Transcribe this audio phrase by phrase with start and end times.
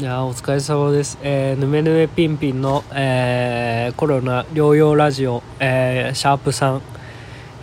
[0.00, 1.18] いやお疲れ様です。
[1.22, 6.80] えー、ぬめぬめピンピンの、えーコロナ療養ラジオ、えーシャープ3、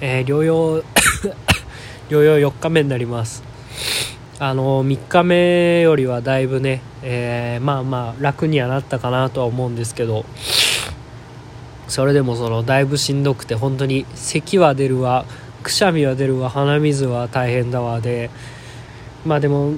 [0.01, 0.83] えー療養、
[2.11, 3.41] 療養4日目になります。
[4.37, 10.25] あの、3日目よりはだいぶね、えーまあまあ楽にはなったかなとは思うんですけど、
[11.87, 15.23] それでもその、だいぶしんどくて、本当に咳は出るわ、
[15.63, 18.29] くしゃみは出るわ、鼻水は大変だわで、
[19.25, 19.75] まあでも、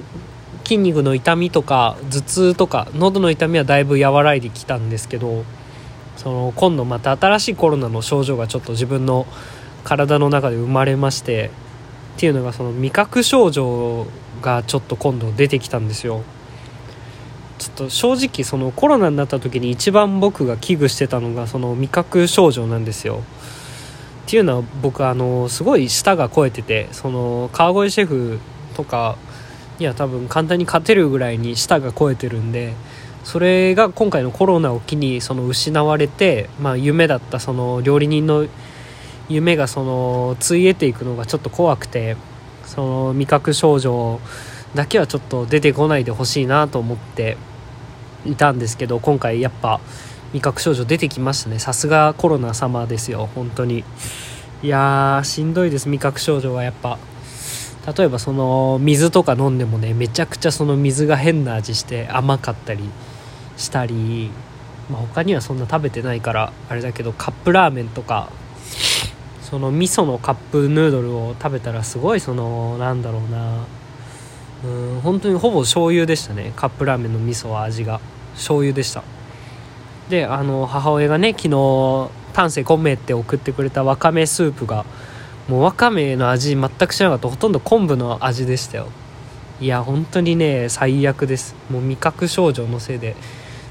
[0.64, 5.44] 筋肉の痛みとか頭痛とか喉の痛みはだいぶ和らいできたんですけど
[6.16, 9.26] その今度また新しいコロナの症状がちょっと自分の
[9.84, 11.50] 体の中で生まれまして
[12.16, 14.06] っていうのがその味覚症状
[14.42, 16.22] がちょっと今度出てきたんですよ。
[17.58, 23.22] ちょっと正直そのコロナになった時に一番僕が危惧してたのがその味覚症状なんですよ。
[24.26, 28.40] っていうのは僕あのすごい舌が肥えててその川越シェフ
[28.74, 29.16] とか
[29.78, 32.74] いや多分簡単に勝てるぐらいに舌が肥えてるんで
[33.24, 38.46] それが今回のコロナを機にその失われて、まあ、夢だったその料理人の
[39.28, 42.16] 夢がそのついえていくのがちょっと怖くて
[42.64, 44.20] その味覚症状
[44.74, 47.36] だけはちょっと出てこないでほしいなと思って
[48.24, 49.80] いたんですけど今回やっぱ
[50.32, 51.58] 味覚症状出てきましたね。
[51.58, 53.84] さすがコロナ様ですよ本当に。
[54.62, 55.88] いやーしんどいです。
[55.88, 56.98] 味覚症状はやっぱ。
[57.96, 62.88] 例えばその水とか飲んでもねめちゃくちゃその水が変な味して甘かったり
[63.56, 64.30] したり、
[64.90, 68.30] まあ、他にはそんな食べてないからあれだけどカップラーメンとか
[69.42, 73.64] その味噌のカップヌードルを食べたらすごいそのなんだろうな
[74.64, 76.52] うん本当にほぼ醤油でしたね。
[76.56, 78.00] カップラーメンの味噌は味が。
[78.34, 79.02] 醤油でした。
[80.08, 84.84] であの母親がね昨日丹精込めて送ってくれたわかめスープが
[85.48, 87.28] もうわかめの味全くしなかった。
[87.28, 88.88] ほとんど昆布の味でしたよ。
[89.60, 91.56] いや本当にね最悪です。
[91.70, 93.16] もう味覚症状のせいで。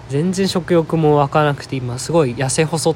[0.09, 2.95] 全然食欲も湧かなくて今すごい痩せ細っ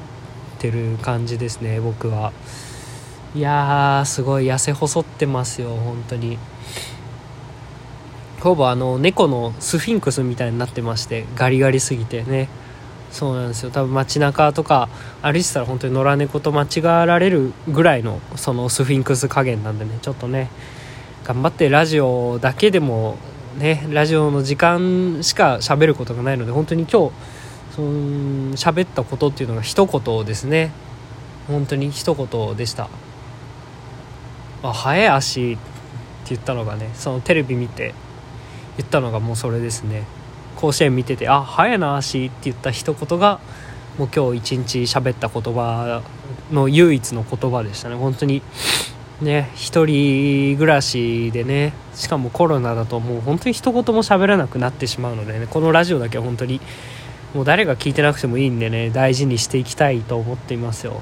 [0.58, 2.32] てる感じですね僕は。
[3.34, 6.38] いやーすごい痩せ細ってますよ本当に。
[8.40, 12.48] ほぼあの猫のスフィンクスみたいになってましてガリガリすぎてね。
[13.12, 13.70] そうなんですよ。
[13.70, 14.88] 多分街中とか
[15.20, 20.48] 歩いてたら本当に野良猫と間違わられるぐらいのそのスフィンクス加減なんでねちょっとね
[21.24, 23.18] 頑張ってラジオだけでも
[23.58, 27.12] ねラジオの時間しか喋ることがないので本当に今日
[27.76, 27.90] その
[28.56, 30.72] 喋ったことっていうのが一言ですね。
[31.48, 32.88] 本当に一言でした。
[34.62, 35.60] あ早い足って
[36.30, 37.94] 言ったのがねそのテレビ見て
[38.78, 40.04] 言ったのがもうそれですね。
[40.62, 43.40] 甲子園見てて「あ早いな足」って言った一言が
[43.98, 46.02] もう今日一日喋った言葉
[46.52, 47.96] の唯一の言葉でしたね。
[47.96, 48.42] 本当に
[49.20, 56.60] ね一人暮らしでねしかもコロナだともう本当に一言も喋らなくなってしまうのでねこのラジオだけは本当に
[57.34, 61.00] もう誰が聞いてなくてもいいんでね大事にしていきたいと思っていますよ。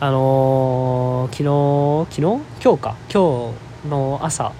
[0.00, 2.42] あのー昨日昨日？
[2.62, 2.96] 今日か。
[3.12, 3.52] 今
[3.84, 4.52] 日の朝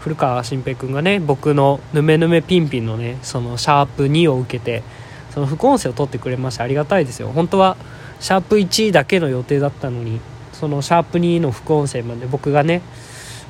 [0.00, 4.82] 古川新平君がね僕の「ぬめぬめピンピン」のねそのシャープ2を受けて
[5.30, 7.30] その副音声を取ってくれましてありがたいですよ。
[7.34, 7.76] 本当は
[8.18, 10.20] シャープ1だけの予定だったのに
[10.52, 12.82] そのシャープ2の副音声まで僕がね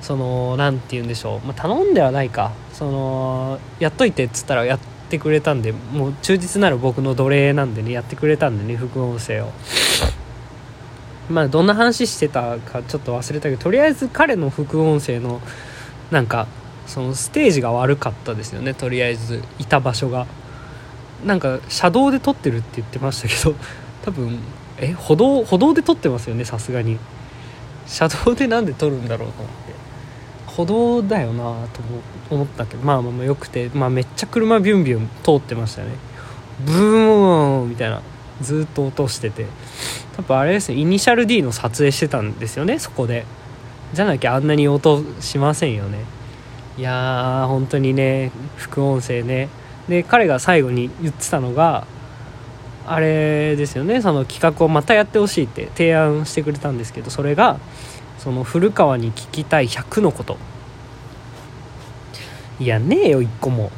[0.03, 2.53] その何て言うんでしょう、まあ、頼んではないか。
[2.73, 4.79] そのやっといてっつったらやっ
[5.11, 9.53] てくれたんでもう忠実なる僕の奴隷なんでねやってくれたんでね副音声を。
[11.31, 15.41] まあどんな話してたかちょっと忘れたけどとりあえず彼の副音声の
[16.11, 16.47] なんか
[16.87, 20.27] そのステージが悪かったですよねとりあえずいた場所が。
[21.25, 23.55] なんか車道で撮ってるって言ってましたけど
[24.03, 24.39] 多分
[24.79, 26.99] え歩道歩道で撮ってますよねさすがに。
[27.87, 29.75] 車道でなんで撮るんだろうと思って。
[30.47, 31.81] 歩道だよなと
[32.31, 35.89] 思ったけどまあまあまあよくて、まあ、めっちゃ車ビュンビュン通ってましたね。
[36.65, 38.03] ブーンみたいな
[38.41, 39.47] ずっと落としてて。
[40.17, 43.27] 多分あれですねイニシャル D の撮影してたんですよねそこで。
[43.93, 46.05] じゃなきゃあんなに音しませんよね。
[46.79, 49.49] いやー本当にね副音声ね。
[49.89, 51.87] で彼が最後に言ってたのが
[52.87, 54.01] あれですよね。
[54.01, 57.59] その企画をまたやってほしいって提案してくれたんですけどそれが
[58.19, 60.39] その古川に聞きたい100のこと。
[62.59, 63.71] いやねえよ1個も。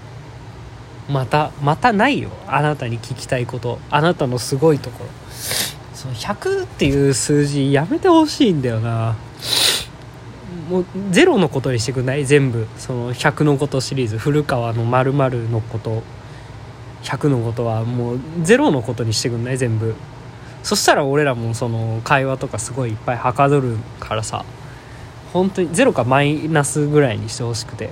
[1.08, 2.30] またまたないよ。
[2.46, 3.78] あなたに聞きたいこと。
[3.90, 5.10] あなたのすごいところ。
[5.94, 9.16] その100っていう数字やめてほしいんだよな。
[10.72, 12.24] もうゼロのことにしてくんない？
[12.24, 12.66] 全部。
[12.78, 14.16] その100のことシリーズ。
[14.16, 16.02] 古川の〇〇のこと。
[17.02, 19.58] 100のことはもうゼロのことにしてくんない？
[19.58, 19.94] 全部。
[20.62, 24.46] そしたら俺らもその会話とかすごいいっぱいはかどるからさ。
[25.34, 27.90] 本当にゼロかマイナスぐらいにしてほしくて。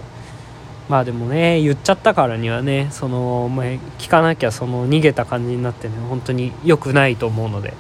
[0.89, 3.67] まあでもね言っちゃったからにはねその、まあ、
[3.99, 7.75] 聞かなきゃその逃げた感じになってね本当に良くないと思うので。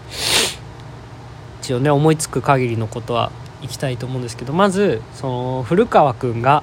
[1.63, 6.63] 一応ね思いつく限りのことは行きたいと思うんですけどまずその古川君が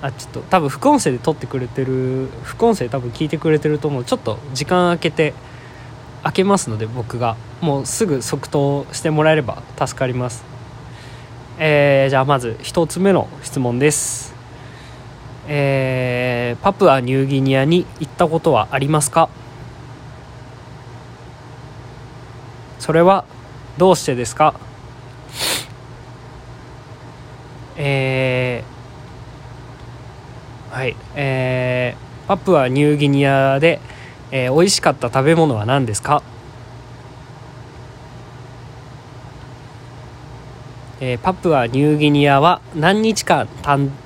[0.00, 4.04] あちょっと多分副音声で撮ってくれてる副音声多分聞いてくれてると思う。
[4.04, 5.34] ちょっと時間空けて
[6.24, 7.36] 開けますので僕が。
[7.60, 10.42] もうすぐ即答してもらえれば助かります。
[11.60, 14.34] えー、じゃあまず1つ目の質問です。
[15.46, 19.28] えー、パプアニューギニアに行ったことはありますか？
[22.80, 23.24] それは
[23.78, 24.54] どうしてですか？
[27.84, 33.80] えー、はいえー、パプアニューギニアで、
[34.30, 36.22] えー、美味しかった食べ物は何ですか？
[41.00, 43.48] えー、パプアニューギニアは何日間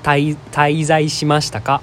[0.02, 1.82] 滞在しましたか、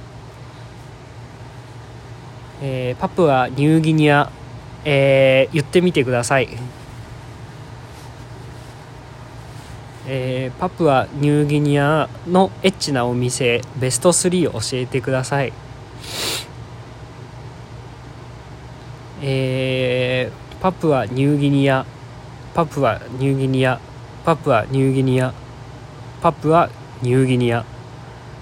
[2.63, 4.31] えー、パプアニューギニア、
[4.83, 6.49] えー、言ってみてください、
[10.05, 15.53] えー、パプアニューギニアのエッチなお店ベスト3を教えてください。
[19.21, 21.85] えー、パプアニューギニア
[22.53, 23.79] パプアニューギニア
[24.25, 25.33] パプアニューギニア
[26.21, 26.69] パプア
[27.01, 27.65] ニューギニア、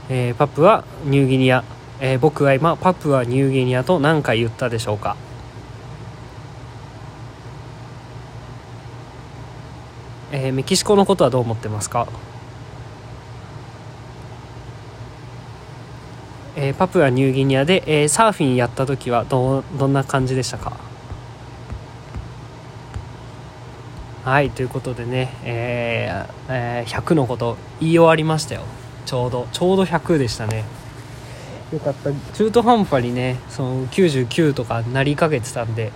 [0.09, 1.63] えー、パプアニューギニア、
[1.99, 5.15] えー、僕は今パプアニューギニアと何回言ったでしょうか？
[10.31, 12.07] えー、メキシコのことはどう思ってますか？
[16.55, 20.77] えー、パプアニューギニアで、えー、サーフィンやった時はどどんな感じでしたか？
[24.23, 28.61] はいということでね、えーえー、100のこと言い終わりましたよ。
[29.05, 30.63] ちょうどちょうど100でしたね。
[31.73, 32.11] よかった。
[32.33, 35.91] 中途半端にねその99とかなりかけてたんで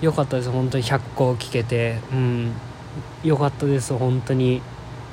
[0.00, 0.50] よかったです。
[0.50, 1.98] 本当に100個聞けて。
[2.12, 2.52] うん。
[3.24, 4.62] よかったです本当に。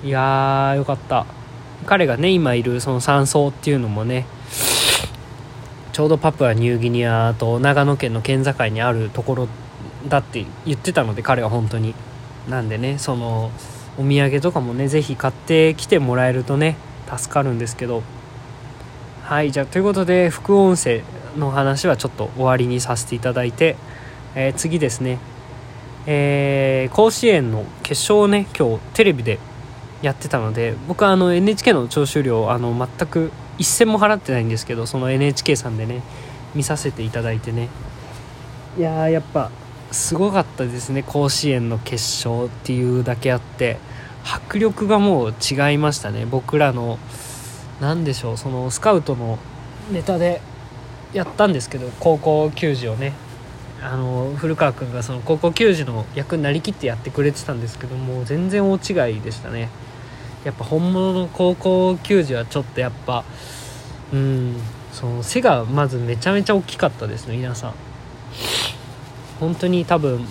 [0.03, 1.25] いやーよかった。
[1.85, 4.25] 彼がね今いるその山荘っていうのもね
[5.91, 9.47] ちょうどパプアニューギニアと長野県の県境にあるところ
[10.07, 11.93] だって言ってたので彼は本当に。
[12.49, 13.49] なんでねその
[13.97, 16.75] お土産とかもね是非買ってきてもらえるとね
[17.15, 18.03] 助かるんですけど。
[19.23, 21.01] はいじゃあということで副音声
[21.35, 23.75] の話はちょっと終わりにさせていただいて、
[24.35, 25.17] えー、次ですね。
[26.07, 29.39] えー、甲子園の決勝をね今日テレビで
[30.01, 36.03] やってたので僕はあの NHK の聴取料あの全く一銭も払ってないんですけどその NHK さんでね
[36.53, 37.69] 見させていただいてね。
[38.77, 39.51] いややっぱ
[39.91, 41.95] すごかったですね甲子園の決
[42.27, 43.77] 勝っていうだけあって。
[44.25, 46.25] 迫力がもう違いましたね。
[46.25, 46.97] 僕らの
[47.79, 49.37] 何でしょうそのスカウトの
[49.91, 50.41] ネタで
[51.13, 53.13] やったんですけど高校球児をね
[53.91, 59.69] あの古川君がその高校球児の役になりきってやってくれてたんですけども全然大違いでしたね。
[60.43, 63.23] やっぱ本物の高校球児はちょっとやっぱ
[64.13, 64.55] うん
[64.91, 67.73] その背がまずめちゃめちゃ大きかったですね皆さん。
[69.39, 70.25] 本当に多分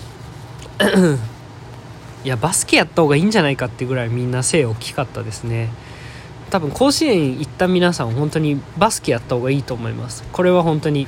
[2.25, 5.69] いやバスケやった方がいいんじゃないかってぐらいみんな背大きかったですね。
[6.49, 10.23] 多分甲子園行った皆さん本当にバスケやった方がいいと思います。
[10.31, 11.07] これは本当に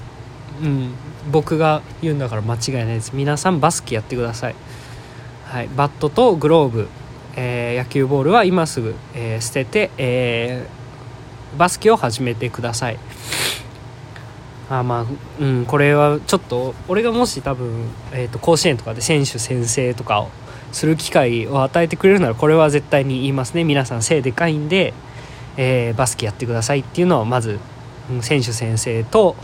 [0.62, 0.92] うん。
[1.32, 3.12] 僕が言うんだから間違いないです。
[3.14, 4.56] 皆さんバスケやってください。
[5.46, 5.70] はい。
[5.76, 6.88] バットとグローブ、
[7.36, 13.00] えー、野球ボールは今すぐ、えー、捨てて、えー、バスケを始めてください。
[14.70, 15.06] あまあ
[15.40, 20.30] うんこれはちょっと俺がもし多分、えーと、甲子園とかで選手宣誓とかを
[20.74, 23.64] する機会を与えてくれるならこれは絶対に言いますね。
[23.64, 24.94] 皆さん背でかいんで、
[25.56, 27.60] えー、バスケやってくださいっていうのはまず、
[28.12, 29.38] うん、選手宣誓と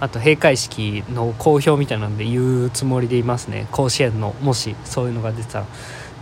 [0.00, 3.68] あと閉会式の公表みたいなので言うつもりでいますね。
[3.70, 5.66] 甲子園のもしそういうのが出てたら。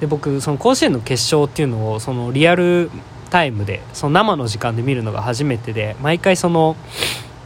[0.01, 2.91] で僕その甲子園の決勝っていうのをそのリアル
[3.31, 6.77] タイムでその生の時間で見るのが初めてで毎回その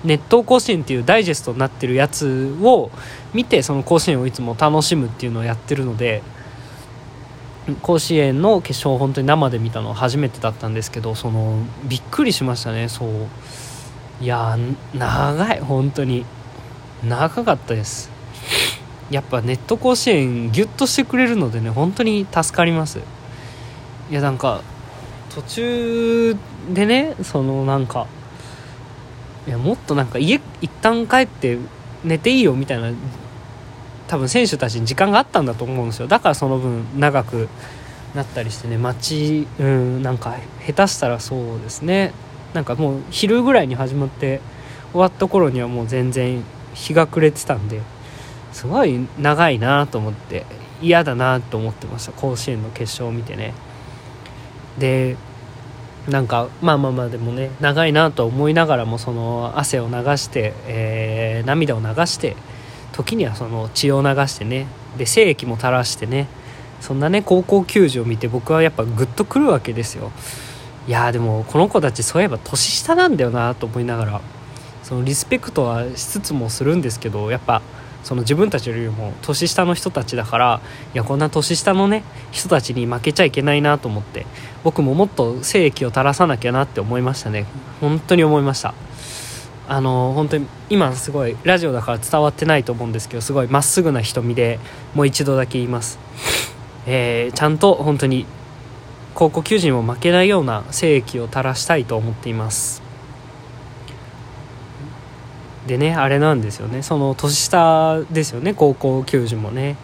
[0.05, 2.91] 熱湯甲子園っていうダイジェストになってるやつを
[3.33, 6.23] 見てその甲子園をいつも楽しむっていうのをやってるので
[7.81, 12.89] 甲子園の決勝を本当に生で見たのは初めてだったんですけどそのびっくりしましたね。
[12.89, 13.09] そう。
[14.23, 14.57] いや
[14.95, 16.25] 長い本当に。
[17.05, 18.09] 長かったです。
[19.11, 23.01] やっぱネット甲子園ギュッとしてくれるのでね本当に助かります。
[24.11, 24.63] いやなんか
[25.35, 26.37] 途中
[26.73, 28.07] でねそのなんか
[29.49, 31.59] いやもっとなんか家一旦帰って
[32.05, 32.93] 寝ていいよみたいな
[34.07, 36.07] 多分選手たちに時間があったんだと思うんですよ。
[36.07, 37.49] だからその分長く
[38.15, 42.13] なったりしてね街うんなんか下手したらそうですね。
[42.55, 44.41] なんかもう昼ぐらいに始まって
[44.93, 46.45] 終わった頃にはもう全然
[46.75, 47.81] 日が暮れてたんで
[48.53, 50.45] すごい長いなと思って
[50.81, 53.55] 嫌だなと思ってました甲子園の決勝を見てね。
[54.79, 55.17] で
[56.09, 62.37] なんかまあまあまあでもね長いなと思いながらもその汗を流して、えー、涙を流して
[62.93, 64.67] 時にはその血を流してね。
[64.99, 66.27] で精液も垂らしてね。
[66.81, 70.11] そんなね高校球児を見て僕はやっぱグッとくるわけですよ。
[70.89, 74.21] いやでもこの子たちそういえば年下なんだよなと思いながら
[74.83, 77.63] そのリスペクトはしつつもするんですけどやっぱ
[78.03, 80.61] その自分たちよりも年下の人たちだから
[80.93, 84.27] いやこんな年下のね人たちに負けちゃいけないなと思って
[84.65, 87.47] 僕ももっと精液を垂らさなきゃなって思いましたね。
[87.81, 88.75] 本当に思いました。
[89.69, 94.59] あの本当に今すごいラジオだから伝わってないと思うんですけどすごいまっすぐな瞳で
[94.95, 95.99] もう一度だけ言います、
[96.85, 98.27] えー、ちゃんと本当に
[99.15, 102.83] 高校球児にも負けないような精液を垂らしたいと思っています。
[105.67, 106.83] でねあれなんですよね。
[106.83, 108.55] その年下ですよね。
[108.55, 109.77] 高校球児もね。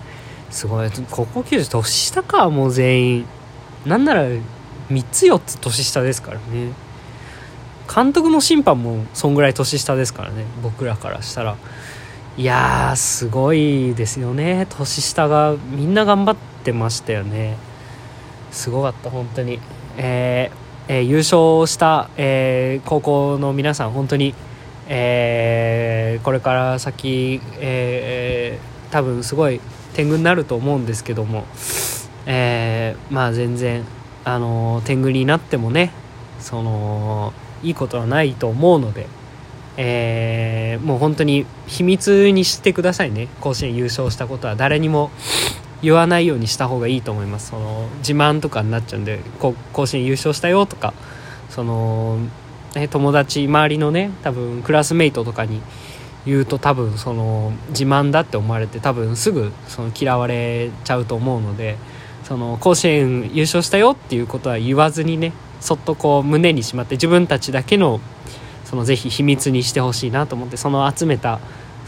[0.50, 0.90] すごい。
[1.10, 2.50] 高校球児年下か。
[2.50, 3.26] もう全員。
[3.86, 4.42] なんなら3
[5.10, 6.72] つ4つ年下ですからね。
[7.94, 10.44] 監督も審判もそんぐらい年下ですからね。
[10.62, 11.56] 僕らからしたら。
[12.36, 14.66] いやーすごいですよね。
[14.70, 17.56] 年下がみんな頑張ってましたよね。
[18.58, 19.60] すごかった本当に。
[19.96, 24.34] えー、えー、優勝した、えー、高校の皆さん本当に
[24.88, 28.58] え、これから先、え、
[28.90, 29.60] 多分すごい
[29.94, 31.44] 天狗になると思うんですけども、
[32.26, 33.84] え、まあ全然、
[34.24, 35.90] あの天狗になってもね
[36.38, 39.06] そのいいことはないと思うので、
[39.76, 43.28] え、もう本当に秘密にしてくださいね。
[43.40, 45.10] 甲子園優勝したことは誰にも
[45.82, 47.50] 言わないようにした方がいいと思います。
[47.50, 49.54] その自慢とかになっちゃうんで甲
[49.86, 50.94] 子園優勝したよとか
[51.50, 52.18] その
[52.74, 55.60] ね、友達周りのね多分クラスメイトとかに
[56.26, 61.76] 言うと多分その自慢だって思われて多分すぐその嫌われちゃうと思うので
[62.24, 68.00] その甲子園優勝したよっていうことは言わずにねそっとこう胸にしまって自分たちだけの
[68.64, 71.40] そのぜひ秘密にしてほしいなと思ってその集めた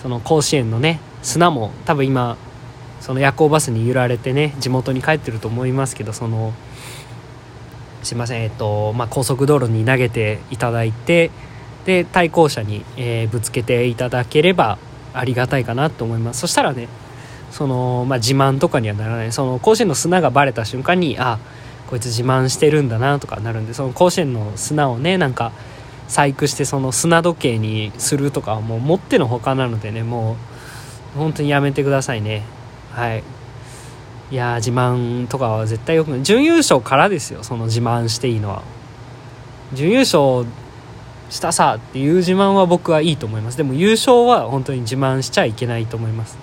[0.02, 2.38] その甲子園のね砂も多分今
[3.00, 6.52] その夜行バスに揺られてね地元に帰ってると思いますけどその
[8.02, 11.30] すいません、えっとまあ、高速道路に投げていただいて
[11.84, 14.78] で対向車に、えー、ぶつけていただければ
[15.12, 16.40] ありがたいかなと思います。
[16.40, 16.88] そしたらね
[17.50, 19.32] その、まあ、自慢とかにはならない。
[19.32, 21.38] その甲子園の砂がバレた瞬間にあ
[21.88, 25.50] こいつ自慢してるんだなとかなるんでその甲子園の砂をねなんか
[26.06, 30.36] 細工してその砂時計にするとかはもうもってのほかなのでねも
[31.16, 32.44] う本当にやめてくださいね。
[32.92, 33.22] はい。
[34.30, 36.22] いや自慢とかは絶対よくない。
[36.22, 38.62] 準優勝からですよその自慢していいのは。
[39.72, 40.46] 準優勝
[41.30, 43.56] したさっていう自慢は僕はいいと思います。
[43.56, 46.38] でも優勝は本当に自慢しちゃいけないと思います。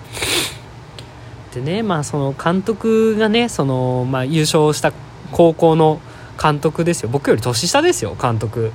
[1.54, 4.92] でねまあその監督がねその、まあ、優勝した
[5.32, 6.00] 高校の
[6.40, 7.08] 監督ですよ。
[7.08, 8.72] 僕より年下ですよ監督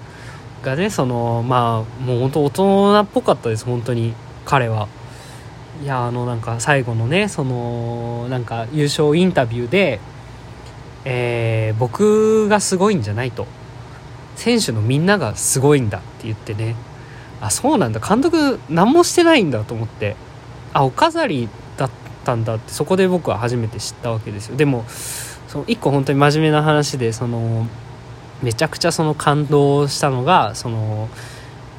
[0.64, 4.14] がねそのまあもう本当大人っぽかったです本当に
[4.46, 4.88] 彼は。
[5.82, 10.00] いやあのなんか最後のねそのなんか優勝インタビューで、
[11.06, 13.48] えー、僕がすごいんじゃないと。
[14.36, 16.76] 選手のみんながすごいんだって言ってね。
[17.42, 18.00] あそうなんだ。
[18.00, 20.16] 監督何もしてないんだと思って。
[20.74, 21.90] あお飾りだっ
[22.24, 24.56] たんだってそこで僕は初めて知ったわけですよ。
[24.56, 24.86] でも
[25.48, 27.68] その一個本当に真面目な話でその
[28.42, 31.10] めちゃくちゃその感動したのがその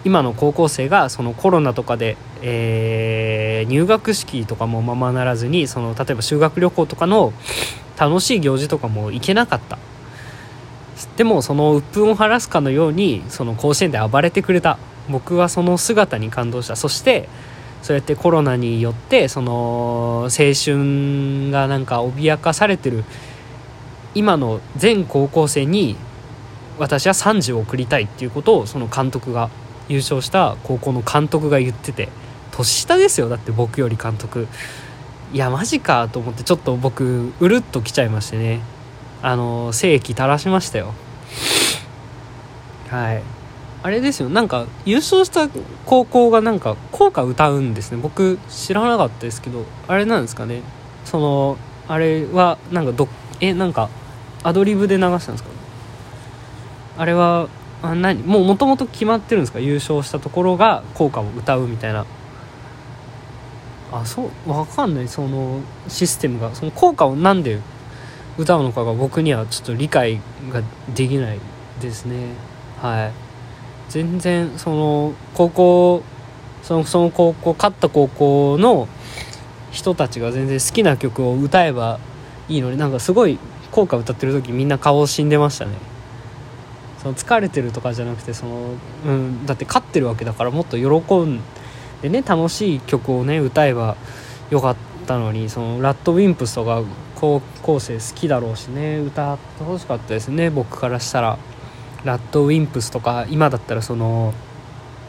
[0.05, 7.33] 今の高校生がそのコロナとかで、えー、入学式とかもままならずにその例えば修学旅行とかの
[7.99, 9.79] 楽しい行事とかも行けなかった。
[11.17, 14.79] でもその鬱憤を晴らすかのようにその甲子園で暴れてくれた。
[15.09, 16.77] 僕はその姿に感動した。
[16.77, 17.29] そして
[17.83, 23.05] そうやってコロナによってその青春がなんか脅かされてる。
[24.15, 25.97] 今の全高校生に
[26.79, 29.51] 私は賛辞を送りたいっていうことをその監督が
[29.89, 32.09] 優勝した高校の監督が言ってて
[32.53, 33.29] 年下ですよ。
[33.29, 34.49] だって僕より監督。
[35.33, 38.61] いやマジかと思ってちょっと僕うるっときちゃいましてね。
[39.23, 40.95] あの精液垂らしましたよ。
[42.89, 43.23] はい。
[43.83, 44.29] あれですよ。
[44.29, 45.49] なんか優勝した
[45.85, 47.99] 高校がなんか校歌歌うんですね。
[48.01, 50.63] 僕知らなかったですけどあれなんですかね。
[51.05, 53.09] そのあれはなんかど
[53.41, 53.91] えなんか
[54.43, 55.51] アドリブで流したんですか？
[56.97, 57.49] あれは
[57.87, 59.61] あ何もうもともと決まってるんですか？
[59.61, 62.07] 優勝したところが効果を歌うみたいな。
[63.93, 65.09] あそう分かんない。
[65.09, 66.55] そのシステムが。
[66.55, 67.61] その効果を何で
[68.39, 70.19] 歌うのかが僕にはちょっと理解
[70.51, 70.63] が
[70.95, 71.39] できない
[71.83, 72.29] ですね。
[72.81, 73.13] はい。
[73.91, 76.03] 全然その高校
[76.63, 78.89] そのその高校勝った高校の
[79.71, 82.01] 人たちが全然好きな曲を歌えば
[82.49, 83.39] いいのになんかすごい
[83.71, 85.73] 校歌歌ってる時みんな顔死んでましたね。
[87.05, 88.71] その疲れてるとかじゃなくてその、
[89.07, 91.41] うん、だって勝ってるわけだからもっと喜ん
[92.03, 93.97] でね楽しい曲をね歌えば
[94.51, 96.83] よかったのにそのラッドウィンプスとか
[97.15, 101.39] 高校生好きだろうしね歌ってほしかったですね僕からしたら。
[102.05, 104.35] ラッドウィンプスとか今だったらその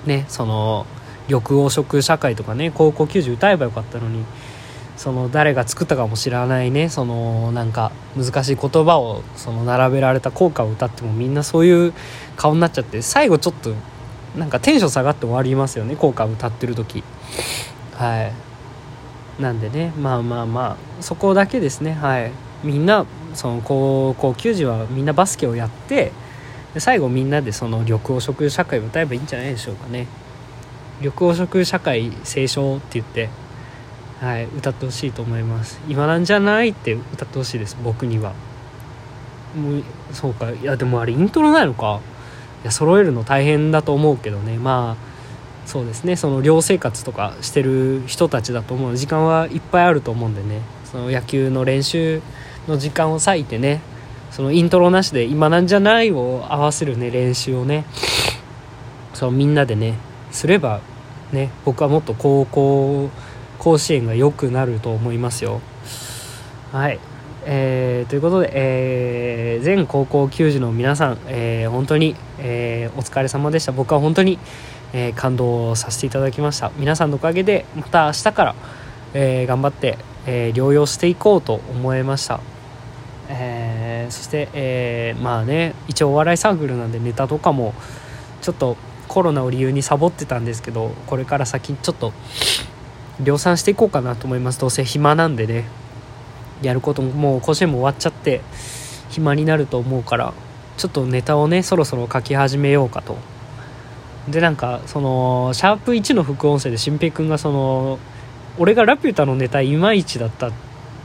[0.06, 0.86] ねその
[1.28, 4.24] 緑黄色社会とかね高校球児歌えばよかったのに。
[4.98, 11.94] その誰が作ったかも知らないねそのなんか難しい言葉をその並べられた効果を歌ってもみんなそういう
[12.38, 13.74] 顔になっちゃって最後ちょっと
[14.38, 17.04] なんかテンション下がって終わりますよね効果を歌ってる時。
[17.94, 19.42] はい。
[19.42, 21.94] なんでねまあまあまあそこだけですね。
[21.94, 22.32] はい。
[22.64, 26.12] みんなその高校球児はみんなバスケをやって
[26.74, 30.08] で最後みんなでその緑黄色社会を歌えばいいんじゃないでしょうかね。
[31.00, 33.30] 緑黄色社会斉唱って言って
[34.22, 35.80] はい、歌ってほしいと思います。
[35.90, 38.34] 今なんじゃないって歌ってほしいです僕には。
[39.56, 40.52] もうそうか。
[40.52, 42.00] いやでもあれイントロないのか。
[42.64, 44.58] いや揃えるの大変だと思うけどね。
[44.58, 46.16] まあそうですね。
[46.16, 48.96] その寮生活とかしてる人たちだと思う。
[48.96, 50.62] 時間はいっぱいあると思うんでね。
[50.86, 52.22] その野球の練習
[52.68, 53.82] の時間を割いてね。
[54.32, 57.86] そのイントロなしで「今なんじゃない?」を合わせるね練習をね。
[59.14, 59.96] そうみんなでね。
[60.32, 60.82] すれば
[61.32, 63.10] ね僕はもっと高校
[63.66, 65.60] 甲子園が良くなると思いますよ。
[66.72, 67.00] はい、
[67.46, 73.72] えー、ということで、えー、全高校球児の皆さん、えー、本当に、えー、お疲れ様でした。
[73.72, 74.38] 僕は本当に、
[74.94, 76.72] え、感動させていただきました。
[76.78, 78.56] 皆さんのおかげでまた明日から、
[79.16, 82.42] え、頑張って、え、療養していこうと思いました、
[83.30, 87.74] え、そして、え、まあね一応お笑いサークルなんでネタとかも
[88.44, 92.14] ちょっとコロナを理由にサボってたんですけどこれから先ちょっと
[93.22, 94.60] 量産していこうかなと思います。
[94.60, 95.66] どうせ暇なんでね。
[96.62, 98.42] やることももう甲子園も終わっちゃって
[99.10, 100.34] 暇になると思うから
[100.78, 103.18] ちょっとネタをねそろそろ書き始めようかと。
[104.30, 108.00] でなんかそのシャープ1の副音声で新平君がその
[108.58, 110.52] 俺がラピュタのネタいまいちだったっ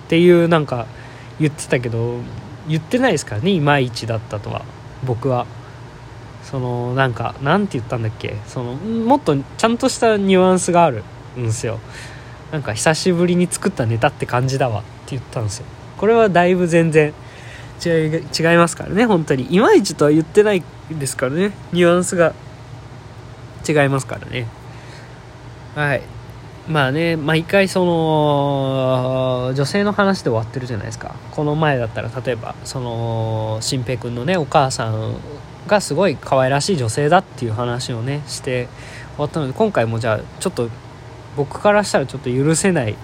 [0.09, 0.87] ていうなんか
[1.39, 2.19] 言ってたけど
[2.69, 4.65] 言ってないですからねいまいちだったとは
[5.05, 5.47] 僕は。
[6.43, 8.35] そのなんかなんて言ったんだっけ？
[8.47, 11.05] そのもっとちゃんとしたニュアンスがある。
[11.39, 11.79] んですよ。
[12.53, 15.67] なんか久しぶりに作ったネタって感じだわって言ったんですよ。
[15.99, 17.13] これはだいぶ全然
[17.85, 17.93] 違い
[18.39, 19.55] 違いますからね本当に。
[19.55, 21.53] いまいちとは言ってないですからね。
[21.73, 22.35] ニュアンスが
[23.69, 24.47] 違いますからね。
[25.75, 26.03] はい。
[26.69, 31.15] まあね毎回その女性の話で終わってるじゃないですか。
[31.31, 35.15] この前だったら例えばその新平君のねお母さん
[35.67, 38.69] がすごい可愛らしい女性だっていう話をねして
[39.17, 40.69] 終わったので今回もじゃあちょっと
[41.41, 42.95] 僕からしたらちょっと許せない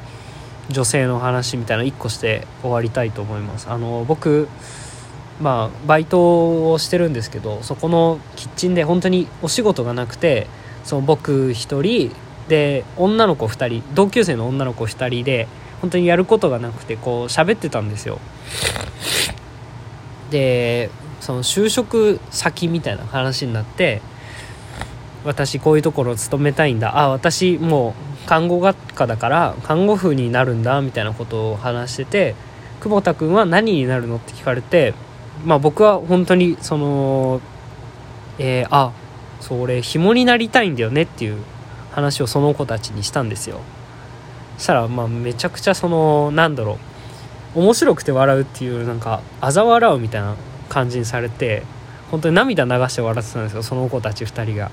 [0.68, 3.70] 女性の話みたいな1個して終わりたいと思います。
[3.70, 4.49] あの僕
[5.40, 10.49] まあバイトをしてるんですけどそこのキッチンで本当にお仕事がなくて
[10.85, 12.14] その僕1人
[12.49, 15.49] で女の子2人同級生の女の子2人で
[15.81, 18.18] 本当にやることがなくてこう喋ってたんですよ。
[20.31, 24.03] でその就職先みたいな話になって
[25.25, 26.99] 私こういうところ勤めたいんだ。
[26.99, 32.35] あ私もう看護学科だから看護婦になるんだみたいなことを話してて
[32.81, 34.95] 久保田君は何になるのって聞かれて
[35.45, 37.41] まあ僕は本当にその
[38.39, 38.93] えー、あ
[39.41, 41.43] それ紐になりたいんだよねっていう
[41.93, 43.61] 話をその子たちにしたんですよ。
[44.59, 46.79] そしたらまあめちゃくちゃそのなんだろ
[47.55, 50.35] う面白くて笑うっていうなんか嘲笑うみたいな
[50.69, 51.62] 感じにされて
[52.11, 54.71] 本当に涙流して笑ってたんですよその子たち2人が。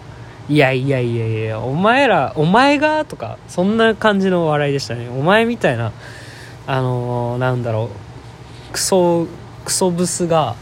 [0.49, 5.07] いやいやいやいやお前らお前がとかそんな感じの笑いでしたね。
[5.07, 5.93] お前みたいな
[6.67, 7.89] あのー、なんだろ
[8.69, 9.27] うクソ
[9.63, 10.55] クソブスが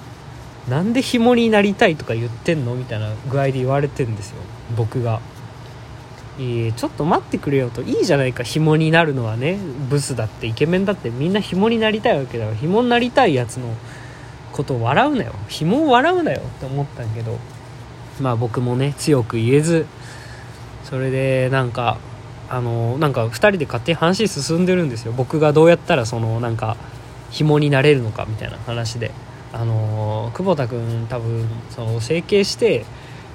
[0.69, 2.75] なんで紐になりたいとか言ってんの？
[2.75, 4.37] みたいな具合で言われてんですよ。
[4.77, 5.19] 僕が。
[6.39, 7.81] いいちょっと待ってくれよと。
[7.81, 9.57] いいじゃないか紐になるのはね。
[9.89, 13.73] ブスだってイケメンだってみんな紐になりたいわけだから紐になりたいやつの
[14.53, 15.33] ことを笑うなよ。
[15.49, 17.39] 紐を笑うなよって思ったんけど。
[18.21, 19.85] まあ僕もね強く言えず
[20.83, 21.97] それでなんか
[22.49, 25.13] あのなんか2人で勝手に話進んでるんですよ。
[25.13, 26.77] 僕がどうやったらそのなんか
[27.29, 29.11] 紐になれるのかみたいな話で。
[29.53, 32.85] あの久保田君多分その整形して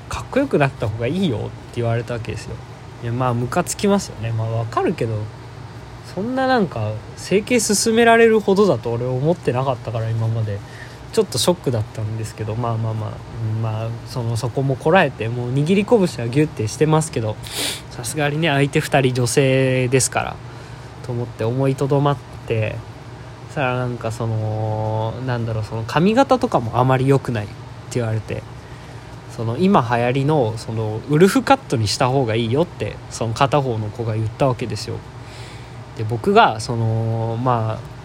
[0.08, 2.54] かっこよくなった方がいいよって言われたわけですよ。
[3.02, 4.32] いやまあムカつきますよね。
[4.32, 5.18] まあわかるけど
[6.14, 10.58] そんななんか整形進められるほどだと俺思ってなかったから今まで。
[11.12, 13.10] ちょっとショックだったんですけどまあまあまあ、
[13.62, 17.36] まあ、そのそこもこらえてもう握り拳はギュッてしてますけど
[17.90, 20.36] さすがにね相手2人女性ですから
[21.06, 22.16] と思って思いとどまっ
[22.46, 22.76] て
[23.50, 27.54] さらなんかそのなんだろうその髪型とかもあまり良くないって
[28.00, 28.42] 言われて
[29.36, 34.96] その今流行りのそのウルフカットにした方がいいよってその片方の子が言ったわけですよ。
[35.96, 37.95] で僕がそのまあ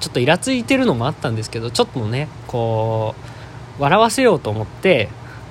[0.00, 3.14] ちょっとイラついてるのもあったんですけどちょっとねこ
[3.78, 5.08] う笑わせようと思って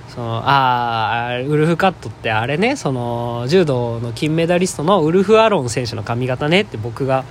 [0.10, 7.26] そのあウルフカットってあれねその柔道の金メダリストのウルフ・アロン選手の髪型ねって僕が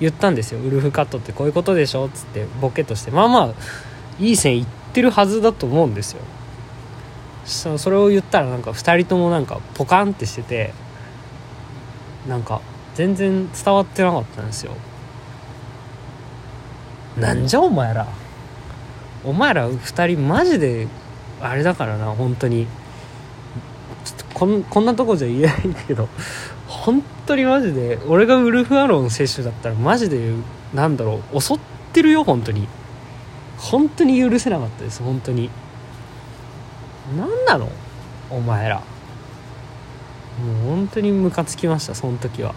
[0.00, 0.60] 言ったんですよ。
[0.60, 3.12] ウルフカットってこういうことでしょっつってボケとして。
[3.12, 3.54] まあまあ
[4.18, 6.20] いい線いってるはずだと思うんですよ。
[7.78, 10.72] それを言ったらなんか2人ともなんかポカンってしてて
[12.26, 12.60] なんか
[12.94, 14.72] 全然伝わってなかったんですよ。
[17.18, 18.06] なんじゃお前ら。
[19.24, 20.88] お前ら2人マジで
[21.40, 22.66] あれだからな本当に。
[24.04, 26.08] ちょっとこんこんなとこじゃ言えないんだけど。
[26.66, 30.32] 本当にマジで俺がウルフ・アロン選手だったらマジで
[30.74, 31.58] なんだろう襲っ
[31.92, 32.68] てるよ本当に。
[33.56, 35.50] 本当に許せなかったです本当に。
[37.16, 37.70] 何なの？
[38.30, 38.76] お前ら。
[38.76, 42.54] もう本当にムカつきましたその時は。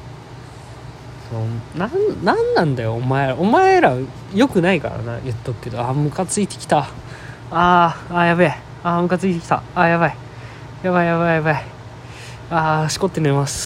[1.30, 3.36] そうなんなんなんだよお前ら。
[3.36, 3.96] お前ら
[4.34, 5.20] よくないからな。
[5.20, 5.82] 言っとくけど。
[5.82, 6.88] あムカついてきた。
[7.52, 8.56] あーあやべえ。
[8.84, 9.62] あムカついてきた。
[9.76, 10.16] あやばい。
[10.84, 11.64] やばいやばいやばい。
[12.50, 13.56] ああしこって寝ます。